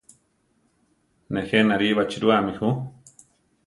Nejé 1.33 1.59
nari 1.69 1.93
baʼchirúami 1.97 2.51
ju. 2.61 2.77